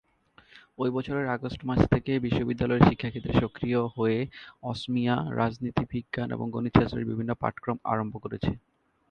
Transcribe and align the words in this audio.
ঐ 0.79 0.91
বছরের 0.91 1.27
আগস্ট 1.27 1.61
মাস 1.65 1.81
থেকে 1.93 2.11
বিশ্ববিদ্যালয়টি 2.19 2.85
শিক্ষাক্ষেত্রে 2.89 3.33
সক্রিয় 3.41 3.81
হয়ে 3.95 4.19
অসমীয়া, 4.63 5.15
রাজনীতি 5.35 5.83
বিজ্ঞান 5.91 6.27
এবং 6.31 6.45
গণিত 6.49 6.73
শাস্ত্রের 6.77 7.09
বিভিন্ন 7.09 7.31
পাঠক্রম 7.41 7.77
আরম্ভ 7.91 8.13
করেছে। 8.23 8.51